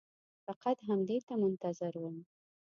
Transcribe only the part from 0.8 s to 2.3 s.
همدې ته منتظر وم.